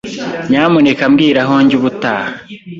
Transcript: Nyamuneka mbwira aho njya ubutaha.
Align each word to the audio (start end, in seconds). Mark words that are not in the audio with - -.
Nyamuneka 0.49 1.03
mbwira 1.11 1.39
aho 1.45 1.55
njya 1.63 1.75
ubutaha. 1.79 2.31